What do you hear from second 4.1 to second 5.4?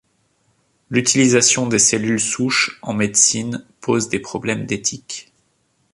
problèmes d’éthique.